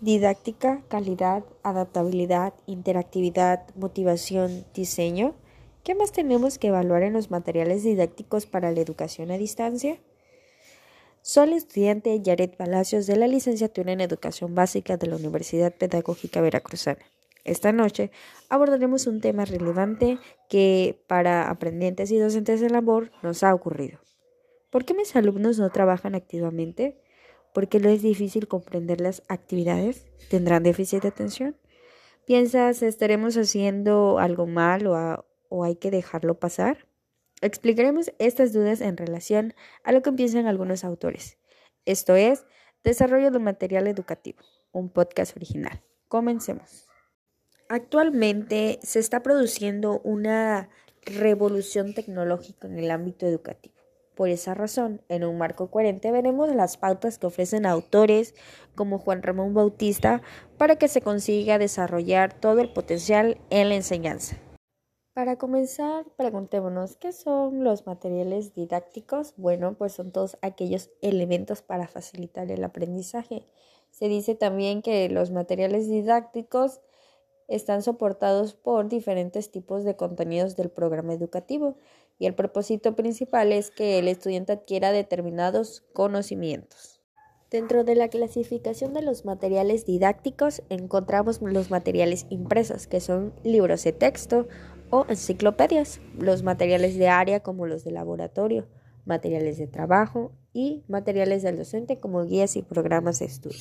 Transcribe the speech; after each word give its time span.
Didáctica, 0.00 0.84
calidad, 0.86 1.44
adaptabilidad, 1.64 2.54
interactividad, 2.66 3.66
motivación, 3.74 4.64
diseño. 4.72 5.34
¿Qué 5.82 5.96
más 5.96 6.12
tenemos 6.12 6.56
que 6.58 6.68
evaluar 6.68 7.02
en 7.02 7.14
los 7.14 7.32
materiales 7.32 7.82
didácticos 7.82 8.46
para 8.46 8.70
la 8.70 8.80
educación 8.80 9.32
a 9.32 9.38
distancia? 9.38 9.98
Soy 11.20 11.48
el 11.48 11.54
estudiante 11.54 12.20
Yaret 12.22 12.56
Palacios 12.56 13.08
de 13.08 13.16
la 13.16 13.26
licenciatura 13.26 13.90
en 13.90 14.00
Educación 14.00 14.54
Básica 14.54 14.96
de 14.96 15.08
la 15.08 15.16
Universidad 15.16 15.74
Pedagógica 15.74 16.40
Veracruzana. 16.40 17.04
Esta 17.42 17.72
noche 17.72 18.12
abordaremos 18.48 19.08
un 19.08 19.20
tema 19.20 19.46
relevante 19.46 20.18
que 20.48 21.02
para 21.08 21.50
aprendientes 21.50 22.12
y 22.12 22.18
docentes 22.18 22.60
de 22.60 22.70
labor 22.70 23.10
nos 23.24 23.42
ha 23.42 23.52
ocurrido. 23.52 23.98
¿Por 24.70 24.84
qué 24.84 24.94
mis 24.94 25.16
alumnos 25.16 25.58
no 25.58 25.70
trabajan 25.70 26.14
activamente? 26.14 27.00
¿Por 27.52 27.68
qué 27.68 27.80
les 27.80 27.96
es 27.96 28.02
difícil 28.02 28.48
comprender 28.48 29.00
las 29.00 29.22
actividades? 29.28 30.06
¿Tendrán 30.30 30.62
déficit 30.62 31.02
de 31.02 31.08
atención? 31.08 31.56
¿Piensas 32.26 32.82
estaremos 32.82 33.36
haciendo 33.36 34.18
algo 34.18 34.46
mal 34.46 34.86
o, 34.86 35.24
o 35.48 35.64
hay 35.64 35.76
que 35.76 35.90
dejarlo 35.90 36.38
pasar? 36.38 36.86
Explicaremos 37.40 38.12
estas 38.18 38.52
dudas 38.52 38.80
en 38.80 38.96
relación 38.96 39.54
a 39.84 39.92
lo 39.92 40.02
que 40.02 40.12
piensan 40.12 40.46
algunos 40.46 40.84
autores. 40.84 41.38
Esto 41.84 42.16
es 42.16 42.44
Desarrollo 42.84 43.30
de 43.30 43.38
Material 43.38 43.86
Educativo, 43.86 44.40
un 44.72 44.90
podcast 44.90 45.36
original. 45.36 45.82
Comencemos. 46.08 46.86
Actualmente 47.68 48.78
se 48.82 48.98
está 48.98 49.22
produciendo 49.22 50.00
una 50.04 50.68
revolución 51.02 51.94
tecnológica 51.94 52.66
en 52.66 52.78
el 52.78 52.90
ámbito 52.90 53.26
educativo. 53.26 53.77
Por 54.18 54.30
esa 54.30 54.52
razón, 54.52 55.00
en 55.08 55.22
un 55.22 55.38
marco 55.38 55.70
coherente 55.70 56.10
veremos 56.10 56.52
las 56.52 56.76
pautas 56.76 57.18
que 57.18 57.28
ofrecen 57.28 57.66
autores 57.66 58.34
como 58.74 58.98
Juan 58.98 59.22
Ramón 59.22 59.54
Bautista 59.54 60.22
para 60.56 60.74
que 60.74 60.88
se 60.88 61.02
consiga 61.02 61.56
desarrollar 61.56 62.32
todo 62.32 62.58
el 62.58 62.72
potencial 62.72 63.38
en 63.50 63.68
la 63.68 63.76
enseñanza. 63.76 64.36
Para 65.14 65.36
comenzar, 65.36 66.04
preguntémonos, 66.16 66.96
¿qué 66.96 67.12
son 67.12 67.62
los 67.62 67.86
materiales 67.86 68.56
didácticos? 68.56 69.34
Bueno, 69.36 69.74
pues 69.78 69.92
son 69.92 70.10
todos 70.10 70.36
aquellos 70.42 70.90
elementos 71.00 71.62
para 71.62 71.86
facilitar 71.86 72.50
el 72.50 72.64
aprendizaje. 72.64 73.46
Se 73.92 74.08
dice 74.08 74.34
también 74.34 74.82
que 74.82 75.08
los 75.10 75.30
materiales 75.30 75.88
didácticos 75.88 76.80
están 77.46 77.82
soportados 77.82 78.54
por 78.54 78.88
diferentes 78.88 79.52
tipos 79.52 79.84
de 79.84 79.94
contenidos 79.94 80.56
del 80.56 80.70
programa 80.70 81.14
educativo 81.14 81.76
y 82.18 82.26
el 82.26 82.34
propósito 82.34 82.96
principal 82.96 83.52
es 83.52 83.70
que 83.70 83.98
el 83.98 84.08
estudiante 84.08 84.52
adquiera 84.52 84.92
determinados 84.92 85.84
conocimientos. 85.92 87.00
Dentro 87.50 87.82
de 87.84 87.94
la 87.94 88.08
clasificación 88.08 88.92
de 88.92 89.00
los 89.00 89.24
materiales 89.24 89.86
didácticos 89.86 90.62
encontramos 90.68 91.40
los 91.40 91.70
materiales 91.70 92.26
impresos, 92.28 92.86
que 92.86 93.00
son 93.00 93.32
libros 93.42 93.84
de 93.84 93.92
texto 93.92 94.48
o 94.90 95.06
enciclopedias, 95.08 96.00
los 96.18 96.42
materiales 96.42 96.98
de 96.98 97.08
área 97.08 97.40
como 97.40 97.66
los 97.66 97.84
de 97.84 97.92
laboratorio, 97.92 98.66
materiales 99.06 99.56
de 99.56 99.66
trabajo 99.66 100.32
y 100.52 100.84
materiales 100.88 101.42
del 101.42 101.56
docente 101.56 101.98
como 101.98 102.24
guías 102.26 102.56
y 102.56 102.62
programas 102.62 103.20
de 103.20 103.26
estudio. 103.26 103.58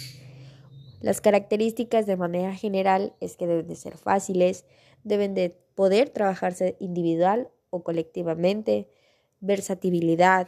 Las 1.00 1.22
características 1.22 2.06
de 2.08 2.18
manera 2.18 2.54
general 2.56 3.14
es 3.22 3.38
que 3.38 3.48
deben 3.48 3.68
de 3.68 3.76
ser 3.76 3.98
fáciles, 3.98 4.66
deben 5.04 5.34
de 5.34 5.56
poder 5.76 6.10
trabajarse 6.10 6.76
individual 6.80 7.52
o 7.70 7.84
colectivamente, 7.84 8.88
versatilidad 9.40 10.48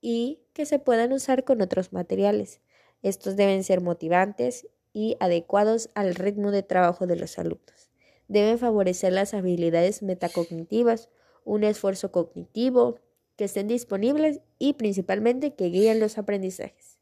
y 0.00 0.40
que 0.52 0.66
se 0.66 0.78
puedan 0.78 1.12
usar 1.12 1.44
con 1.44 1.62
otros 1.62 1.92
materiales. 1.92 2.60
Estos 3.02 3.36
deben 3.36 3.64
ser 3.64 3.80
motivantes 3.80 4.66
y 4.92 5.16
adecuados 5.20 5.90
al 5.94 6.14
ritmo 6.14 6.50
de 6.50 6.62
trabajo 6.62 7.06
de 7.06 7.16
los 7.16 7.38
alumnos. 7.38 7.90
Deben 8.28 8.58
favorecer 8.58 9.12
las 9.12 9.34
habilidades 9.34 10.02
metacognitivas, 10.02 11.08
un 11.44 11.64
esfuerzo 11.64 12.12
cognitivo, 12.12 12.98
que 13.36 13.44
estén 13.44 13.68
disponibles 13.68 14.40
y 14.58 14.74
principalmente 14.74 15.54
que 15.54 15.70
guíen 15.70 15.98
los 15.98 16.18
aprendizajes. 16.18 16.98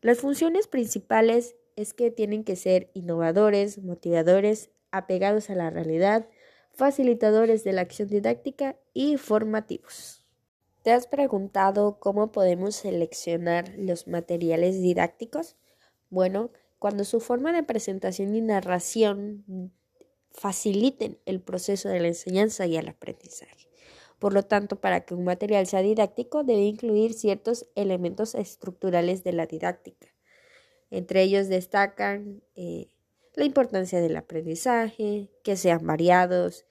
Las 0.00 0.18
funciones 0.18 0.66
principales 0.66 1.54
es 1.76 1.92
que 1.92 2.10
tienen 2.10 2.44
que 2.44 2.56
ser 2.56 2.90
innovadores, 2.94 3.76
motivadores, 3.78 4.70
apegados 4.90 5.50
a 5.50 5.54
la 5.54 5.68
realidad, 5.68 6.26
facilitadores 6.72 7.64
de 7.64 7.72
la 7.72 7.82
acción 7.82 8.08
didáctica 8.08 8.76
y 8.92 9.16
formativos. 9.16 10.26
¿Te 10.82 10.92
has 10.92 11.06
preguntado 11.06 11.98
cómo 11.98 12.32
podemos 12.32 12.74
seleccionar 12.74 13.74
los 13.76 14.08
materiales 14.08 14.80
didácticos? 14.80 15.56
Bueno, 16.08 16.50
cuando 16.78 17.04
su 17.04 17.20
forma 17.20 17.52
de 17.52 17.62
presentación 17.62 18.34
y 18.34 18.40
narración 18.40 19.72
faciliten 20.32 21.18
el 21.26 21.40
proceso 21.40 21.88
de 21.88 22.00
la 22.00 22.08
enseñanza 22.08 22.66
y 22.66 22.76
el 22.76 22.88
aprendizaje. 22.88 23.68
Por 24.18 24.32
lo 24.32 24.42
tanto, 24.42 24.76
para 24.80 25.00
que 25.04 25.14
un 25.14 25.24
material 25.24 25.66
sea 25.66 25.82
didáctico 25.82 26.44
debe 26.44 26.62
incluir 26.62 27.14
ciertos 27.14 27.66
elementos 27.74 28.34
estructurales 28.34 29.24
de 29.24 29.32
la 29.32 29.46
didáctica. 29.46 30.08
Entre 30.90 31.22
ellos 31.22 31.48
destacan 31.48 32.42
eh, 32.54 32.88
la 33.34 33.44
importancia 33.44 34.00
del 34.00 34.16
aprendizaje, 34.16 35.30
que 35.44 35.56
sean 35.56 35.86
variados, 35.86 36.64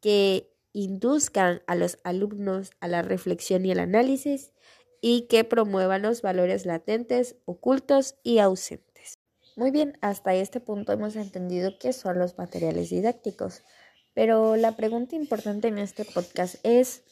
que 0.00 0.50
induzcan 0.72 1.62
a 1.66 1.76
los 1.76 1.98
alumnos 2.04 2.72
a 2.80 2.88
la 2.88 3.02
reflexión 3.02 3.64
y 3.64 3.70
el 3.70 3.78
análisis 3.78 4.52
y 5.00 5.22
que 5.28 5.44
promuevan 5.44 6.02
los 6.02 6.20
valores 6.20 6.66
latentes, 6.66 7.36
ocultos 7.44 8.16
y 8.22 8.38
ausentes. 8.38 9.18
Muy 9.56 9.70
bien, 9.70 9.96
hasta 10.00 10.34
este 10.34 10.60
punto 10.60 10.92
hemos 10.92 11.14
entendido 11.14 11.78
qué 11.78 11.92
son 11.92 12.18
los 12.18 12.36
materiales 12.38 12.90
didácticos, 12.90 13.62
pero 14.14 14.56
la 14.56 14.76
pregunta 14.76 15.14
importante 15.14 15.68
en 15.68 15.78
este 15.78 16.04
podcast 16.04 16.56
es 16.64 17.02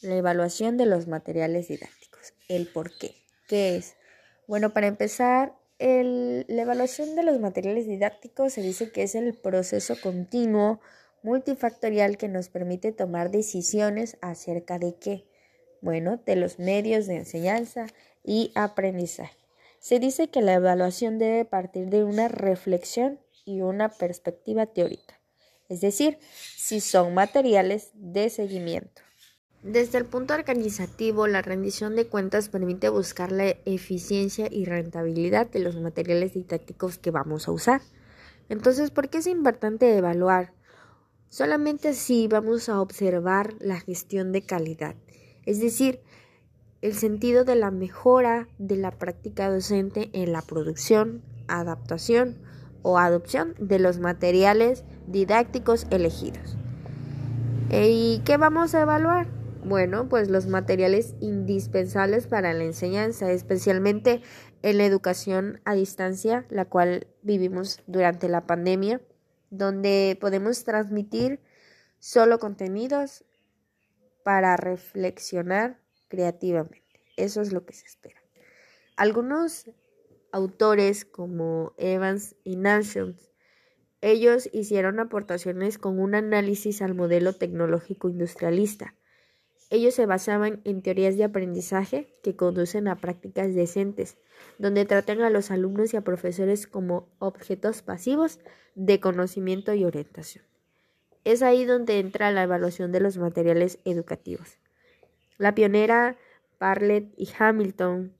la 0.00 0.16
evaluación 0.16 0.78
de 0.78 0.86
los 0.86 1.08
materiales 1.08 1.68
didácticos, 1.68 2.32
el 2.48 2.66
por 2.68 2.96
qué. 2.96 3.14
¿Qué 3.48 3.76
es? 3.76 3.96
Bueno, 4.46 4.72
para 4.72 4.86
empezar, 4.86 5.59
la 5.80 6.62
evaluación 6.62 7.16
de 7.16 7.22
los 7.22 7.40
materiales 7.40 7.86
didácticos 7.86 8.52
se 8.52 8.62
dice 8.62 8.92
que 8.92 9.02
es 9.02 9.14
el 9.14 9.34
proceso 9.34 9.94
continuo 10.00 10.80
multifactorial 11.22 12.18
que 12.18 12.28
nos 12.28 12.48
permite 12.48 12.92
tomar 12.92 13.30
decisiones 13.30 14.18
acerca 14.20 14.78
de 14.78 14.96
qué, 14.96 15.26
bueno, 15.80 16.20
de 16.26 16.36
los 16.36 16.58
medios 16.58 17.06
de 17.06 17.16
enseñanza 17.16 17.86
y 18.22 18.52
aprendizaje. 18.54 19.36
Se 19.78 19.98
dice 19.98 20.28
que 20.28 20.42
la 20.42 20.54
evaluación 20.54 21.18
debe 21.18 21.46
partir 21.46 21.88
de 21.88 22.04
una 22.04 22.28
reflexión 22.28 23.18
y 23.46 23.62
una 23.62 23.88
perspectiva 23.88 24.66
teórica, 24.66 25.18
es 25.70 25.80
decir, 25.80 26.18
si 26.56 26.80
son 26.80 27.14
materiales 27.14 27.90
de 27.94 28.28
seguimiento. 28.28 29.00
Desde 29.62 29.98
el 29.98 30.06
punto 30.06 30.32
organizativo, 30.32 31.26
la 31.26 31.42
rendición 31.42 31.94
de 31.94 32.06
cuentas 32.06 32.48
permite 32.48 32.88
buscar 32.88 33.30
la 33.30 33.56
eficiencia 33.66 34.48
y 34.50 34.64
rentabilidad 34.64 35.50
de 35.50 35.58
los 35.58 35.76
materiales 35.76 36.32
didácticos 36.32 36.96
que 36.96 37.10
vamos 37.10 37.46
a 37.46 37.52
usar. 37.52 37.82
Entonces, 38.48 38.90
¿por 38.90 39.10
qué 39.10 39.18
es 39.18 39.26
importante 39.26 39.94
evaluar? 39.94 40.54
Solamente 41.28 41.92
si 41.92 42.26
vamos 42.26 42.70
a 42.70 42.80
observar 42.80 43.54
la 43.60 43.78
gestión 43.78 44.32
de 44.32 44.40
calidad, 44.40 44.94
es 45.44 45.60
decir, 45.60 46.00
el 46.80 46.94
sentido 46.94 47.44
de 47.44 47.56
la 47.56 47.70
mejora 47.70 48.48
de 48.56 48.76
la 48.76 48.92
práctica 48.92 49.50
docente 49.50 50.08
en 50.14 50.32
la 50.32 50.40
producción, 50.40 51.22
adaptación 51.48 52.38
o 52.80 52.98
adopción 52.98 53.54
de 53.58 53.78
los 53.78 53.98
materiales 53.98 54.84
didácticos 55.06 55.86
elegidos. 55.90 56.56
¿Y 57.70 58.22
qué 58.24 58.38
vamos 58.38 58.74
a 58.74 58.80
evaluar? 58.80 59.39
Bueno, 59.64 60.08
pues 60.08 60.30
los 60.30 60.46
materiales 60.46 61.14
indispensables 61.20 62.26
para 62.26 62.54
la 62.54 62.64
enseñanza, 62.64 63.30
especialmente 63.30 64.22
en 64.62 64.78
la 64.78 64.86
educación 64.86 65.60
a 65.64 65.74
distancia, 65.74 66.46
la 66.48 66.64
cual 66.64 67.06
vivimos 67.22 67.82
durante 67.86 68.28
la 68.28 68.46
pandemia 68.46 69.00
donde 69.50 70.16
podemos 70.20 70.64
transmitir 70.64 71.40
solo 71.98 72.38
contenidos 72.38 73.24
para 74.22 74.56
reflexionar 74.56 75.78
creativamente. 76.08 77.02
Eso 77.16 77.42
es 77.42 77.52
lo 77.52 77.66
que 77.66 77.74
se 77.74 77.84
espera. 77.84 78.20
Algunos 78.96 79.70
autores 80.32 81.04
como 81.04 81.74
Evans 81.76 82.36
y 82.44 82.56
Nansen, 82.56 83.16
ellos 84.00 84.48
hicieron 84.52 85.00
aportaciones 85.00 85.76
con 85.76 85.98
un 85.98 86.14
análisis 86.14 86.80
al 86.80 86.94
modelo 86.94 87.34
tecnológico 87.34 88.08
industrialista. 88.08 88.94
Ellos 89.70 89.94
se 89.94 90.04
basaban 90.04 90.60
en 90.64 90.82
teorías 90.82 91.16
de 91.16 91.22
aprendizaje 91.22 92.12
que 92.24 92.34
conducen 92.34 92.88
a 92.88 92.96
prácticas 92.96 93.54
decentes, 93.54 94.18
donde 94.58 94.84
tratan 94.84 95.22
a 95.22 95.30
los 95.30 95.52
alumnos 95.52 95.94
y 95.94 95.96
a 95.96 96.02
profesores 96.02 96.66
como 96.66 97.08
objetos 97.20 97.80
pasivos 97.82 98.40
de 98.74 98.98
conocimiento 98.98 99.72
y 99.72 99.84
orientación. 99.84 100.44
Es 101.24 101.42
ahí 101.42 101.64
donde 101.64 102.00
entra 102.00 102.32
la 102.32 102.42
evaluación 102.42 102.90
de 102.90 103.00
los 103.00 103.16
materiales 103.16 103.78
educativos. 103.84 104.58
La 105.38 105.54
pionera 105.54 106.16
Bartlett 106.58 107.14
y 107.16 107.28
Hamilton 107.38 108.12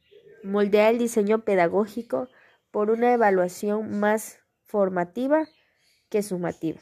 moldea 0.44 0.88
el 0.88 0.99
diseño 0.99 1.44
pedagógico 1.44 2.29
por 2.70 2.91
una 2.91 3.12
evaluación 3.12 3.99
más 3.99 4.38
formativa 4.64 5.49
que 6.08 6.23
sumativa. 6.23 6.81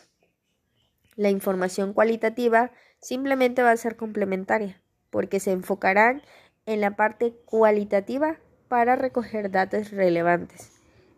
La 1.16 1.30
información 1.30 1.94
cualitativa 1.94 2.70
simplemente 3.00 3.62
va 3.62 3.70
a 3.70 3.76
ser 3.76 3.96
complementaria, 3.96 4.80
porque 5.10 5.40
se 5.40 5.52
enfocarán 5.52 6.22
en 6.66 6.80
la 6.80 6.96
parte 6.96 7.32
cualitativa 7.44 8.38
para 8.68 8.96
recoger 8.96 9.50
datos 9.50 9.90
relevantes. 9.90 10.72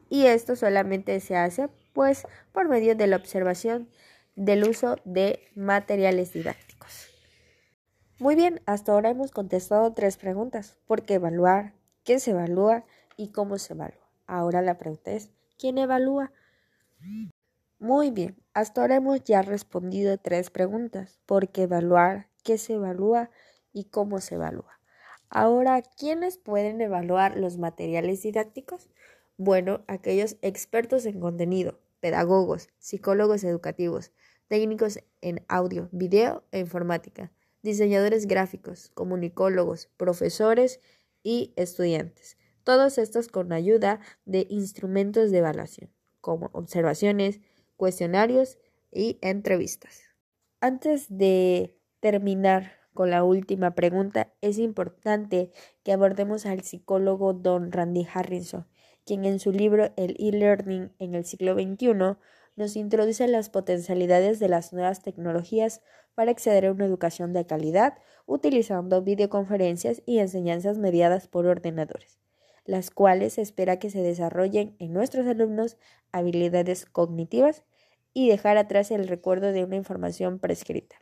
Y 0.09 0.27
esto 0.27 0.57
solamente 0.57 1.19
se 1.21 1.37
hace 1.37 1.69
pues 1.93 2.27
por 2.53 2.69
medio 2.69 2.95
de 2.95 3.07
la 3.07 3.17
observación 3.17 3.89
del 4.37 4.69
uso 4.69 4.97
de 5.05 5.41
materiales 5.55 6.33
didácticos. 6.33 7.09
Muy 8.19 8.35
bien, 8.35 8.61
hasta 8.67 8.93
ahora 8.93 9.11
hemos 9.11 9.31
contestado 9.31 9.93
tres 9.95 10.17
preguntas. 10.17 10.79
¿Por 10.87 11.05
qué 11.05 11.15
evaluar? 11.15 11.75
¿Qué 12.05 12.21
se 12.21 12.33
evalúa? 12.33 12.85
¿Y 13.17 13.33
cómo 13.33 13.59
se 13.59 13.73
evalúa? 13.73 14.11
Ahora 14.27 14.63
la 14.63 14.79
pregunta 14.79 15.11
es, 15.13 15.31
¿quién 15.59 15.79
evalúa? 15.79 16.33
Muy 17.81 18.11
bien, 18.11 18.37
hasta 18.53 18.83
ahora 18.83 18.97
hemos 18.97 19.25
ya 19.25 19.41
respondido 19.41 20.19
tres 20.19 20.51
preguntas. 20.51 21.19
¿Por 21.25 21.49
qué 21.49 21.63
evaluar? 21.63 22.29
¿Qué 22.45 22.59
se 22.59 22.75
evalúa? 22.75 23.31
¿Y 23.73 23.85
cómo 23.85 24.21
se 24.21 24.35
evalúa? 24.35 24.79
Ahora, 25.31 25.81
¿quiénes 25.81 26.37
pueden 26.37 26.83
evaluar 26.83 27.39
los 27.39 27.57
materiales 27.57 28.21
didácticos? 28.23 28.91
Bueno, 29.39 29.83
aquellos 29.87 30.37
expertos 30.43 31.07
en 31.07 31.21
contenido, 31.21 31.81
pedagogos, 32.01 32.69
psicólogos 32.79 33.45
educativos, 33.45 34.13
técnicos 34.49 34.99
en 35.23 35.43
audio, 35.49 35.89
video 35.91 36.45
e 36.53 36.59
informática, 36.59 37.33
diseñadores 37.63 38.27
gráficos, 38.27 38.91
comunicólogos, 38.93 39.89
profesores 39.97 40.81
y 41.23 41.55
estudiantes. 41.57 42.37
Todos 42.63 42.99
estos 42.99 43.29
con 43.29 43.55
ayuda 43.55 44.01
de 44.27 44.47
instrumentos 44.51 45.31
de 45.31 45.39
evaluación, 45.39 45.91
como 46.21 46.51
observaciones, 46.53 47.41
cuestionarios 47.81 48.59
y 48.93 49.17
entrevistas. 49.23 50.03
Antes 50.61 51.07
de 51.09 51.79
terminar 52.01 52.73
con 52.93 53.09
la 53.09 53.25
última 53.25 53.75
pregunta, 53.75 54.35
es 54.43 54.59
importante 54.59 55.51
que 55.83 55.95
abordemos 55.95 56.45
al 56.45 56.61
psicólogo 56.61 57.33
Don 57.33 57.73
Randy 57.73 58.07
Harrison, 58.13 58.67
quien 59.07 59.25
en 59.25 59.39
su 59.39 59.51
libro 59.51 59.95
El 59.97 60.15
e-learning 60.19 60.93
en 60.99 61.15
el 61.15 61.25
siglo 61.25 61.55
XXI 61.55 62.19
nos 62.55 62.77
introduce 62.77 63.27
las 63.29 63.49
potencialidades 63.49 64.39
de 64.41 64.49
las 64.49 64.75
nuevas 64.75 65.03
tecnologías 65.03 65.81
para 66.15 66.33
acceder 66.33 66.67
a 66.67 66.73
una 66.73 66.85
educación 66.85 67.33
de 67.33 67.47
calidad 67.47 67.95
utilizando 68.27 69.01
videoconferencias 69.01 70.03
y 70.05 70.19
enseñanzas 70.19 70.77
mediadas 70.77 71.29
por 71.29 71.47
ordenadores, 71.47 72.21
las 72.67 72.91
cuales 72.91 73.39
espera 73.39 73.79
que 73.79 73.89
se 73.89 74.03
desarrollen 74.03 74.77
en 74.79 74.93
nuestros 74.93 75.27
alumnos 75.27 75.79
habilidades 76.13 76.85
cognitivas 76.85 77.65
y 78.13 78.29
dejar 78.29 78.57
atrás 78.57 78.91
el 78.91 79.09
recuerdo 79.09 79.53
de 79.53 79.65
una 79.65 79.77
información 79.77 80.39
prescrita. 80.39 80.97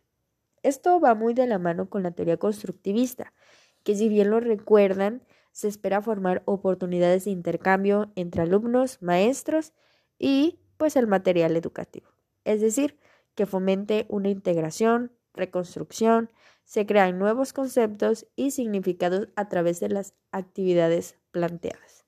Esto 0.63 1.01
va 1.01 1.15
muy 1.15 1.35
de 1.35 1.47
la 1.47 1.59
mano 1.59 1.89
con 1.89 2.03
la 2.03 2.11
teoría 2.11 2.37
constructivista, 2.37 3.33
que 3.85 3.95
si 3.95 4.09
bien 4.09 4.31
lo 4.31 4.41
recuerdan, 4.41 5.23
se 5.53 5.69
espera 5.69 6.03
formar 6.03 6.43
oportunidades 6.45 7.25
de 7.25 7.31
intercambio 7.31 8.13
entre 8.17 8.43
alumnos, 8.43 9.01
maestros 9.01 9.73
y 10.19 10.61
pues 10.77 10.97
el 10.97 11.07
material 11.07 11.57
educativo. 11.57 12.09
Es 12.45 12.61
decir, 12.61 12.99
que 13.35 13.47
fomente 13.47 14.07
una 14.09 14.29
integración, 14.29 15.13
reconstrucción, 15.35 16.31
se 16.65 16.87
crean 16.87 17.19
nuevos 17.19 17.53
conceptos 17.53 18.27
y 18.37 18.51
significados 18.51 19.29
a 19.37 19.49
través 19.49 19.81
de 19.81 19.89
las 19.89 20.15
actividades 20.33 21.17
planteadas. 21.31 22.05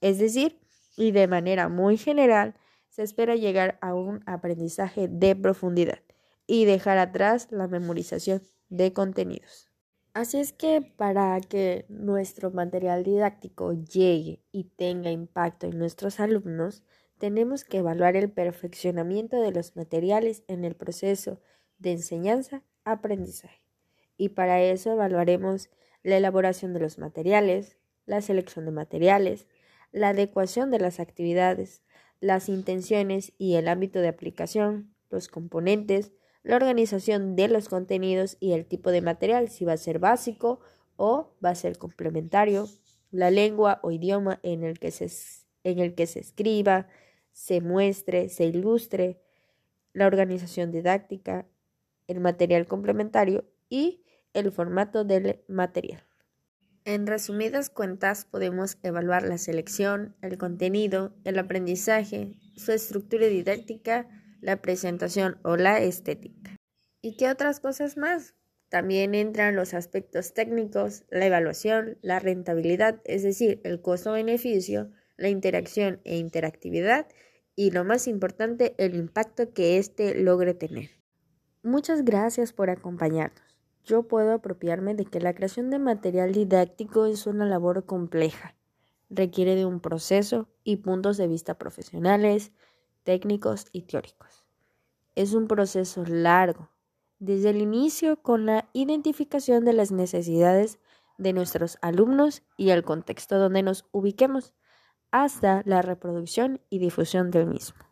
Es 0.00 0.18
decir, 0.18 0.58
y 0.96 1.12
de 1.12 1.28
manera 1.28 1.68
muy 1.68 1.96
general, 1.96 2.54
se 2.90 3.02
espera 3.02 3.36
llegar 3.36 3.78
a 3.80 3.94
un 3.94 4.22
aprendizaje 4.26 5.08
de 5.08 5.34
profundidad 5.34 6.00
y 6.46 6.66
dejar 6.66 6.98
atrás 6.98 7.48
la 7.50 7.68
memorización 7.68 8.42
de 8.68 8.92
contenidos. 8.92 9.70
Así 10.12 10.40
es 10.40 10.52
que 10.52 10.82
para 10.82 11.40
que 11.40 11.86
nuestro 11.88 12.50
material 12.50 13.04
didáctico 13.04 13.72
llegue 13.72 14.42
y 14.50 14.64
tenga 14.64 15.12
impacto 15.12 15.68
en 15.68 15.78
nuestros 15.78 16.18
alumnos, 16.18 16.82
tenemos 17.18 17.64
que 17.64 17.78
evaluar 17.78 18.16
el 18.16 18.30
perfeccionamiento 18.30 19.40
de 19.40 19.52
los 19.52 19.76
materiales 19.76 20.42
en 20.48 20.64
el 20.64 20.74
proceso 20.74 21.40
de 21.78 21.92
enseñanza-aprendizaje. 21.92 23.62
Y 24.16 24.30
para 24.30 24.60
eso 24.60 24.92
evaluaremos 24.92 25.70
la 26.02 26.16
elaboración 26.16 26.72
de 26.72 26.80
los 26.80 26.98
materiales, 26.98 27.76
la 28.04 28.20
selección 28.20 28.64
de 28.64 28.72
materiales, 28.72 29.46
la 29.92 30.08
adecuación 30.08 30.70
de 30.70 30.80
las 30.80 30.98
actividades, 30.98 31.82
las 32.20 32.48
intenciones 32.48 33.32
y 33.38 33.54
el 33.54 33.68
ámbito 33.68 34.00
de 34.00 34.08
aplicación, 34.08 34.94
los 35.10 35.28
componentes, 35.28 36.12
la 36.42 36.56
organización 36.56 37.36
de 37.36 37.48
los 37.48 37.68
contenidos 37.68 38.36
y 38.40 38.52
el 38.52 38.66
tipo 38.66 38.90
de 38.90 39.02
material, 39.02 39.48
si 39.48 39.64
va 39.64 39.74
a 39.74 39.78
ser 39.78 39.98
básico 39.98 40.60
o 40.96 41.34
va 41.44 41.50
a 41.50 41.54
ser 41.54 41.78
complementario, 41.78 42.68
la 43.10 43.30
lengua 43.30 43.80
o 43.82 43.90
idioma 43.90 44.38
en 44.42 44.64
el 44.64 44.78
que 44.78 44.90
se, 44.90 45.10
en 45.64 45.78
el 45.78 45.94
que 45.94 46.06
se 46.06 46.20
escriba, 46.20 46.86
se 47.32 47.60
muestre, 47.60 48.28
se 48.28 48.44
ilustre, 48.44 49.20
la 49.92 50.06
organización 50.06 50.70
didáctica, 50.70 51.46
el 52.06 52.20
material 52.20 52.66
complementario 52.66 53.44
y 53.68 54.04
el 54.34 54.52
formato 54.52 55.04
del 55.04 55.42
material. 55.48 56.09
En 56.84 57.06
resumidas 57.06 57.68
cuentas, 57.68 58.24
podemos 58.24 58.78
evaluar 58.82 59.22
la 59.22 59.36
selección, 59.36 60.16
el 60.22 60.38
contenido, 60.38 61.12
el 61.24 61.38
aprendizaje, 61.38 62.34
su 62.56 62.72
estructura 62.72 63.26
didáctica, 63.26 64.08
la 64.40 64.62
presentación 64.62 65.38
o 65.42 65.56
la 65.56 65.80
estética. 65.80 66.56
¿Y 67.02 67.16
qué 67.16 67.28
otras 67.28 67.60
cosas 67.60 67.96
más? 67.96 68.34
También 68.70 69.14
entran 69.14 69.56
los 69.56 69.74
aspectos 69.74 70.32
técnicos, 70.32 71.04
la 71.10 71.26
evaluación, 71.26 71.98
la 72.02 72.18
rentabilidad, 72.18 73.00
es 73.04 73.22
decir, 73.24 73.60
el 73.64 73.82
costo-beneficio, 73.82 74.90
la 75.16 75.28
interacción 75.28 76.00
e 76.04 76.16
interactividad 76.16 77.08
y 77.56 77.72
lo 77.72 77.84
más 77.84 78.06
importante, 78.06 78.74
el 78.78 78.94
impacto 78.94 79.52
que 79.52 79.76
éste 79.76 80.14
logre 80.14 80.54
tener. 80.54 80.90
Muchas 81.62 82.04
gracias 82.04 82.52
por 82.54 82.70
acompañarnos. 82.70 83.49
Yo 83.84 84.04
puedo 84.04 84.32
apropiarme 84.32 84.94
de 84.94 85.04
que 85.04 85.20
la 85.20 85.34
creación 85.34 85.70
de 85.70 85.78
material 85.78 86.32
didáctico 86.32 87.06
es 87.06 87.26
una 87.26 87.46
labor 87.46 87.86
compleja. 87.86 88.54
Requiere 89.08 89.56
de 89.56 89.64
un 89.64 89.80
proceso 89.80 90.48
y 90.62 90.76
puntos 90.76 91.16
de 91.16 91.26
vista 91.26 91.58
profesionales, 91.58 92.52
técnicos 93.02 93.66
y 93.72 93.82
teóricos. 93.82 94.44
Es 95.14 95.34
un 95.34 95.48
proceso 95.48 96.04
largo, 96.06 96.70
desde 97.18 97.50
el 97.50 97.60
inicio 97.60 98.22
con 98.22 98.46
la 98.46 98.68
identificación 98.72 99.64
de 99.64 99.72
las 99.72 99.90
necesidades 99.90 100.78
de 101.18 101.32
nuestros 101.32 101.78
alumnos 101.82 102.42
y 102.56 102.70
el 102.70 102.82
contexto 102.82 103.38
donde 103.38 103.62
nos 103.62 103.86
ubiquemos, 103.92 104.54
hasta 105.10 105.62
la 105.64 105.82
reproducción 105.82 106.60
y 106.70 106.78
difusión 106.78 107.30
del 107.30 107.46
mismo. 107.46 107.89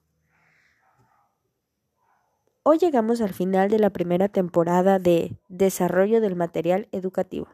Hoy 2.70 2.76
llegamos 2.76 3.22
al 3.22 3.32
final 3.32 3.70
de 3.70 3.78
la 3.78 3.88
primera 3.88 4.28
temporada 4.28 4.98
de 4.98 5.38
Desarrollo 5.48 6.20
del 6.20 6.36
Material 6.36 6.86
Educativo, 6.92 7.48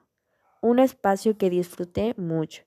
un 0.60 0.80
espacio 0.80 1.38
que 1.38 1.50
disfruté 1.50 2.16
mucho. 2.16 2.64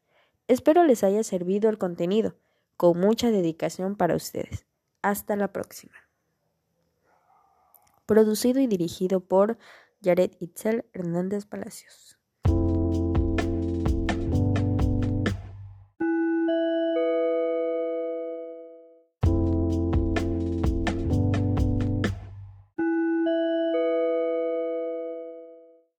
Espero 0.47 0.85
les 0.85 1.03
haya 1.03 1.23
servido 1.23 1.69
el 1.69 1.77
contenido, 1.77 2.35
con 2.77 2.97
mucha 3.01 3.31
dedicación 3.31 3.97
para 3.97 4.15
ustedes. 4.15 4.65
Hasta 5.01 5.35
la 5.35 5.51
próxima. 5.51 5.95
Producido 8.05 8.61
y 8.61 8.67
dirigido 8.67 9.19
por 9.19 9.57
Jared 10.01 10.31
Itzel 10.39 10.85
Hernández 10.93 11.45
Palacios. 11.45 12.16